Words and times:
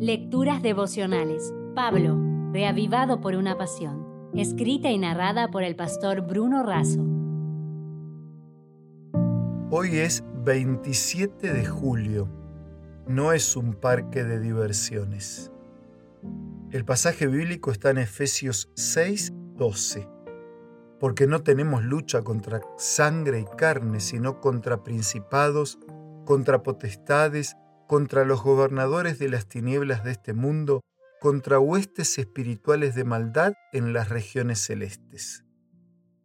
Lecturas 0.00 0.62
devocionales. 0.62 1.52
Pablo, 1.74 2.16
reavivado 2.52 3.20
por 3.20 3.34
una 3.34 3.58
pasión. 3.58 4.30
Escrita 4.32 4.92
y 4.92 4.98
narrada 4.98 5.50
por 5.50 5.64
el 5.64 5.74
pastor 5.74 6.20
Bruno 6.20 6.62
Razo. 6.62 7.04
Hoy 9.72 9.96
es 9.96 10.22
27 10.44 11.52
de 11.52 11.66
julio. 11.66 12.28
No 13.08 13.32
es 13.32 13.56
un 13.56 13.74
parque 13.74 14.22
de 14.22 14.38
diversiones. 14.38 15.50
El 16.70 16.84
pasaje 16.84 17.26
bíblico 17.26 17.72
está 17.72 17.90
en 17.90 17.98
Efesios 17.98 18.70
6, 18.76 19.32
12. 19.56 20.08
Porque 21.00 21.26
no 21.26 21.42
tenemos 21.42 21.82
lucha 21.82 22.22
contra 22.22 22.60
sangre 22.76 23.40
y 23.40 23.56
carne, 23.56 23.98
sino 23.98 24.40
contra 24.40 24.84
principados, 24.84 25.80
contra 26.24 26.62
potestades, 26.62 27.56
contra 27.88 28.24
los 28.24 28.42
gobernadores 28.42 29.18
de 29.18 29.30
las 29.30 29.48
tinieblas 29.48 30.04
de 30.04 30.12
este 30.12 30.34
mundo, 30.34 30.82
contra 31.20 31.58
huestes 31.58 32.18
espirituales 32.18 32.94
de 32.94 33.02
maldad 33.02 33.54
en 33.72 33.92
las 33.92 34.10
regiones 34.10 34.60
celestes. 34.60 35.42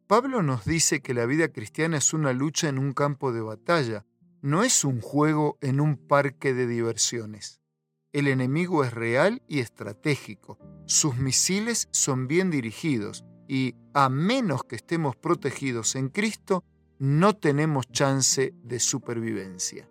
Pablo 0.05 0.43
nos 0.43 0.65
dice 0.65 1.01
que 1.01 1.13
la 1.13 1.25
vida 1.25 1.47
cristiana 1.47 1.97
es 1.97 2.13
una 2.13 2.33
lucha 2.33 2.67
en 2.67 2.77
un 2.77 2.91
campo 2.91 3.31
de 3.31 3.41
batalla, 3.41 4.05
no 4.41 4.63
es 4.63 4.83
un 4.83 4.99
juego 4.99 5.57
en 5.61 5.79
un 5.79 5.95
parque 5.95 6.53
de 6.53 6.67
diversiones. 6.67 7.61
El 8.11 8.27
enemigo 8.27 8.83
es 8.83 8.93
real 8.93 9.41
y 9.47 9.59
estratégico, 9.59 10.59
sus 10.85 11.15
misiles 11.15 11.87
son 11.91 12.27
bien 12.27 12.51
dirigidos 12.51 13.23
y, 13.47 13.75
a 13.93 14.09
menos 14.09 14.65
que 14.65 14.75
estemos 14.75 15.15
protegidos 15.15 15.95
en 15.95 16.09
Cristo, 16.09 16.65
no 16.99 17.37
tenemos 17.37 17.89
chance 17.89 18.53
de 18.63 18.79
supervivencia. 18.79 19.89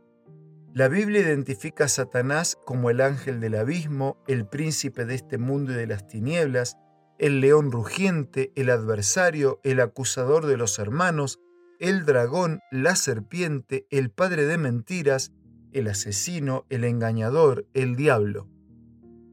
La 0.75 0.89
Biblia 0.89 1.21
identifica 1.21 1.85
a 1.85 1.89
Satanás 1.89 2.57
como 2.65 2.89
el 2.89 3.03
ángel 3.03 3.41
del 3.41 3.57
abismo, 3.57 4.17
el 4.27 4.47
príncipe 4.47 5.05
de 5.05 5.15
este 5.15 5.37
mundo 5.37 5.73
y 5.73 5.75
de 5.75 5.87
las 5.87 6.07
tinieblas, 6.07 6.79
el 7.19 7.43
león 7.43 7.71
rugiente, 7.71 8.53
el 8.57 8.71
adversario, 8.71 9.61
el 9.65 9.81
acusador 9.81 10.47
de 10.47 10.57
los 10.57 10.79
hermanos, 10.79 11.41
el 11.79 12.07
dragón, 12.07 12.61
la 12.71 12.97
serpiente, 12.97 13.87
el 13.91 14.11
padre 14.11 14.47
de 14.47 14.57
mentiras, 14.57 15.31
el 15.73 15.89
asesino, 15.89 16.65
el 16.71 16.85
engañador, 16.85 17.67
el 17.75 17.95
diablo. 17.95 18.49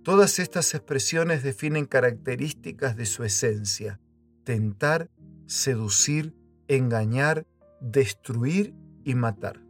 Todas 0.03 0.39
estas 0.39 0.73
expresiones 0.73 1.41
definen 1.41 1.85
características 1.85 2.97
de 2.97 3.05
su 3.05 3.23
esencia, 3.23 4.01
tentar, 4.43 5.09
seducir, 5.45 6.35
engañar, 6.67 7.47
destruir 7.79 8.73
y 9.05 9.15
matar. 9.15 9.68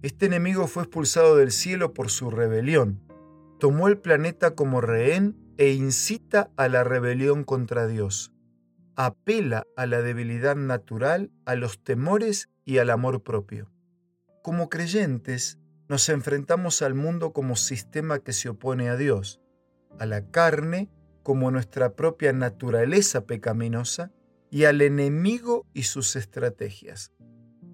Este 0.00 0.26
enemigo 0.26 0.68
fue 0.68 0.84
expulsado 0.84 1.36
del 1.36 1.50
cielo 1.50 1.92
por 1.92 2.08
su 2.08 2.30
rebelión, 2.30 3.00
tomó 3.58 3.88
el 3.88 3.98
planeta 3.98 4.54
como 4.54 4.80
rehén 4.80 5.36
e 5.56 5.72
incita 5.72 6.50
a 6.56 6.68
la 6.68 6.84
rebelión 6.84 7.42
contra 7.42 7.88
Dios. 7.88 8.32
Apela 8.94 9.66
a 9.76 9.86
la 9.86 10.00
debilidad 10.00 10.54
natural, 10.54 11.32
a 11.44 11.56
los 11.56 11.82
temores 11.82 12.48
y 12.64 12.78
al 12.78 12.90
amor 12.90 13.24
propio. 13.24 13.72
Como 14.42 14.68
creyentes, 14.68 15.58
nos 15.88 16.08
enfrentamos 16.08 16.80
al 16.82 16.94
mundo 16.94 17.32
como 17.32 17.56
sistema 17.56 18.20
que 18.20 18.32
se 18.32 18.50
opone 18.50 18.90
a 18.90 18.96
Dios, 18.96 19.40
a 19.98 20.06
la 20.06 20.30
carne 20.30 20.90
como 21.24 21.50
nuestra 21.50 21.96
propia 21.96 22.32
naturaleza 22.32 23.26
pecaminosa 23.26 24.12
y 24.48 24.64
al 24.64 24.80
enemigo 24.80 25.66
y 25.74 25.82
sus 25.82 26.14
estrategias. 26.14 27.12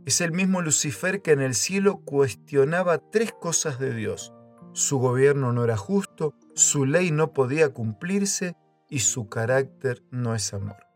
Es 0.07 0.21
el 0.21 0.33
mismo 0.33 0.61
Lucifer 0.61 1.23
que 1.23 1.33
en 1.33 1.41
el 1.41 1.55
cielo 1.55 2.03
cuestionaba 2.05 2.99
tres 3.11 3.33
cosas 3.33 3.79
de 3.79 3.95
Dios. 3.95 4.35
Su 4.73 4.99
gobierno 4.99 5.53
no 5.53 5.65
era 5.65 5.79
justo, 5.79 6.35
su 6.55 6.85
ley 6.85 7.11
no 7.11 7.33
podía 7.33 7.71
cumplirse 7.71 8.55
y 8.91 8.99
su 9.01 9.29
carácter 9.31 10.03
no 10.11 10.35
es 10.35 10.53
amor. 10.53 10.87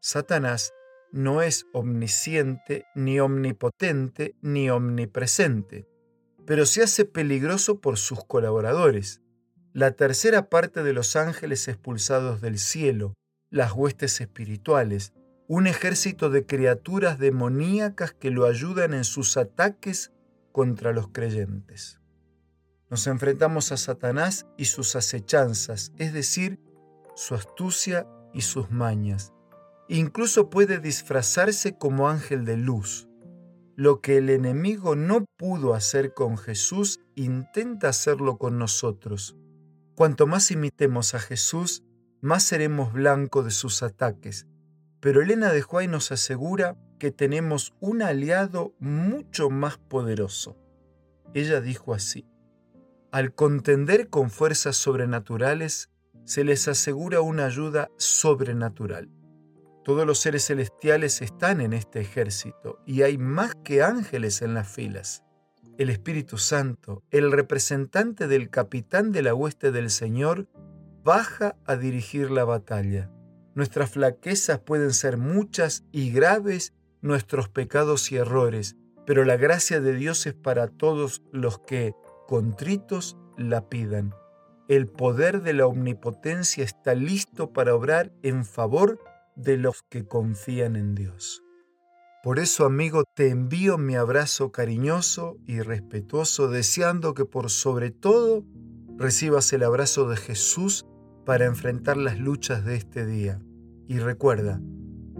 Satanás 0.00 0.72
no 1.12 1.42
es 1.42 1.66
omnisciente, 1.72 2.86
ni 2.94 3.20
omnipotente, 3.20 4.36
ni 4.40 4.70
omnipresente, 4.70 5.86
pero 6.46 6.64
se 6.64 6.82
hace 6.82 7.04
peligroso 7.04 7.80
por 7.80 7.98
sus 7.98 8.24
colaboradores. 8.24 9.20
La 9.74 9.92
tercera 9.92 10.48
parte 10.48 10.82
de 10.82 10.94
los 10.94 11.14
ángeles 11.16 11.68
expulsados 11.68 12.40
del 12.40 12.58
cielo, 12.58 13.14
las 13.50 13.72
huestes 13.72 14.20
espirituales, 14.20 15.12
un 15.48 15.68
ejército 15.68 16.28
de 16.28 16.44
criaturas 16.44 17.18
demoníacas 17.18 18.12
que 18.12 18.30
lo 18.30 18.46
ayudan 18.46 18.94
en 18.94 19.04
sus 19.04 19.36
ataques 19.36 20.12
contra 20.50 20.92
los 20.92 21.08
creyentes. 21.08 22.00
Nos 22.90 23.06
enfrentamos 23.06 23.70
a 23.70 23.76
Satanás 23.76 24.46
y 24.56 24.64
sus 24.66 24.96
acechanzas, 24.96 25.92
es 25.98 26.12
decir, 26.12 26.58
su 27.14 27.34
astucia 27.34 28.06
y 28.32 28.40
sus 28.40 28.70
mañas. 28.70 29.32
Incluso 29.88 30.50
puede 30.50 30.80
disfrazarse 30.80 31.76
como 31.76 32.08
ángel 32.08 32.44
de 32.44 32.56
luz. 32.56 33.08
Lo 33.76 34.00
que 34.00 34.18
el 34.18 34.30
enemigo 34.30 34.96
no 34.96 35.26
pudo 35.36 35.74
hacer 35.74 36.12
con 36.12 36.38
Jesús, 36.38 37.00
intenta 37.14 37.88
hacerlo 37.88 38.38
con 38.38 38.58
nosotros. 38.58 39.36
Cuanto 39.94 40.26
más 40.26 40.50
imitemos 40.50 41.14
a 41.14 41.20
Jesús, 41.20 41.84
más 42.20 42.42
seremos 42.42 42.92
blanco 42.92 43.42
de 43.42 43.50
sus 43.50 43.82
ataques 43.82 44.46
pero 45.00 45.22
Elena 45.22 45.52
de 45.52 45.62
Huay 45.62 45.88
nos 45.88 46.12
asegura 46.12 46.76
que 46.98 47.10
tenemos 47.10 47.74
un 47.80 48.02
aliado 48.02 48.74
mucho 48.78 49.50
más 49.50 49.78
poderoso. 49.78 50.56
Ella 51.34 51.60
dijo 51.60 51.94
así, 51.94 52.26
al 53.12 53.34
contender 53.34 54.08
con 54.08 54.30
fuerzas 54.30 54.76
sobrenaturales, 54.76 55.90
se 56.24 56.44
les 56.44 56.66
asegura 56.68 57.20
una 57.20 57.46
ayuda 57.46 57.88
sobrenatural. 57.96 59.10
Todos 59.84 60.04
los 60.04 60.18
seres 60.18 60.44
celestiales 60.44 61.22
están 61.22 61.60
en 61.60 61.72
este 61.72 62.00
ejército 62.00 62.80
y 62.84 63.02
hay 63.02 63.16
más 63.18 63.54
que 63.62 63.82
ángeles 63.82 64.42
en 64.42 64.54
las 64.54 64.68
filas. 64.68 65.22
El 65.78 65.90
Espíritu 65.90 66.38
Santo, 66.38 67.04
el 67.10 67.30
representante 67.30 68.26
del 68.26 68.50
capitán 68.50 69.12
de 69.12 69.22
la 69.22 69.34
hueste 69.34 69.70
del 69.70 69.90
Señor, 69.90 70.48
baja 71.04 71.54
a 71.64 71.76
dirigir 71.76 72.30
la 72.30 72.44
batalla. 72.44 73.10
Nuestras 73.56 73.88
flaquezas 73.88 74.58
pueden 74.58 74.92
ser 74.92 75.16
muchas 75.16 75.82
y 75.90 76.10
graves, 76.10 76.74
nuestros 77.00 77.48
pecados 77.48 78.12
y 78.12 78.16
errores, 78.16 78.76
pero 79.06 79.24
la 79.24 79.38
gracia 79.38 79.80
de 79.80 79.94
Dios 79.94 80.26
es 80.26 80.34
para 80.34 80.68
todos 80.68 81.22
los 81.32 81.58
que, 81.60 81.94
contritos, 82.28 83.16
la 83.38 83.70
pidan. 83.70 84.14
El 84.68 84.88
poder 84.88 85.42
de 85.42 85.54
la 85.54 85.66
omnipotencia 85.66 86.64
está 86.64 86.94
listo 86.94 87.54
para 87.54 87.74
obrar 87.74 88.12
en 88.22 88.44
favor 88.44 89.00
de 89.36 89.56
los 89.56 89.82
que 89.88 90.06
confían 90.06 90.76
en 90.76 90.94
Dios. 90.94 91.42
Por 92.22 92.38
eso, 92.40 92.66
amigo, 92.66 93.04
te 93.14 93.30
envío 93.30 93.78
mi 93.78 93.94
abrazo 93.94 94.52
cariñoso 94.52 95.38
y 95.46 95.62
respetuoso, 95.62 96.48
deseando 96.48 97.14
que 97.14 97.24
por 97.24 97.48
sobre 97.48 97.90
todo 97.90 98.44
recibas 98.98 99.50
el 99.54 99.62
abrazo 99.62 100.06
de 100.10 100.18
Jesús 100.18 100.84
para 101.24 101.46
enfrentar 101.46 101.96
las 101.96 102.18
luchas 102.18 102.64
de 102.64 102.76
este 102.76 103.06
día. 103.06 103.40
Y 103.86 103.98
recuerda, 103.98 104.60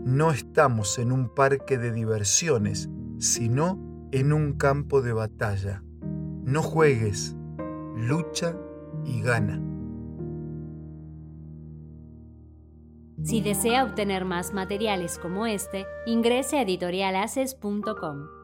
no 0.04 0.30
estamos 0.30 0.98
en 0.98 1.12
un 1.12 1.34
parque 1.34 1.78
de 1.78 1.92
diversiones, 1.92 2.88
sino 3.18 4.08
en 4.12 4.32
un 4.32 4.54
campo 4.54 5.02
de 5.02 5.12
batalla. 5.12 5.82
No 6.44 6.62
juegues, 6.62 7.36
lucha 7.96 8.56
y 9.04 9.20
gana. 9.20 9.60
Si 13.22 13.40
desea 13.40 13.84
obtener 13.84 14.24
más 14.24 14.52
materiales 14.52 15.18
como 15.18 15.46
este, 15.46 15.86
ingrese 16.06 16.58
a 16.58 16.62
editorialaces.com. 16.62 18.35